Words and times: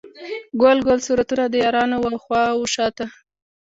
ګل 0.61 0.77
ګل 0.87 0.99
صورتونه، 1.05 1.45
د 1.49 1.55
یارانو 1.63 1.97
و 1.99 2.05
خواو 2.23 2.71
شاته 2.73 3.05